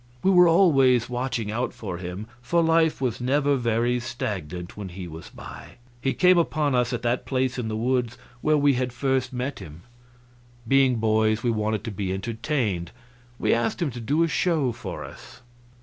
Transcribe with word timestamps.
We 0.23 0.31
were 0.31 0.47
always 0.47 1.11
watching 1.11 1.51
out 1.51 1.73
for 1.73 1.99
him, 1.99 2.25
for 2.41 2.63
life 2.63 3.01
was 3.01 3.21
never 3.21 3.55
very 3.55 3.99
stagnant 3.99 4.75
when 4.75 4.89
he 4.89 5.07
was 5.07 5.29
by. 5.29 5.73
He 6.01 6.15
came 6.15 6.39
upon 6.39 6.73
us 6.73 6.91
at 6.91 7.03
that 7.03 7.23
place 7.27 7.59
in 7.59 7.67
the 7.67 7.75
woods 7.77 8.17
where 8.41 8.57
we 8.57 8.73
had 8.73 8.93
first 8.93 9.31
met 9.31 9.59
him. 9.59 9.83
Being 10.67 10.95
boys, 10.95 11.43
we 11.43 11.51
wanted 11.51 11.83
to 11.83 11.91
be 11.91 12.11
entertained; 12.11 12.89
we 13.37 13.53
asked 13.53 13.79
him 13.79 13.91
to 13.91 13.99
do 13.99 14.23
a 14.23 14.27
show 14.27 14.71
for 14.71 15.03
us. 15.05 15.41